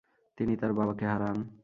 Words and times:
তিনি 0.37 0.53
তার 0.57 0.71
বাবাকে 0.73 1.05
হারান। 1.05 1.37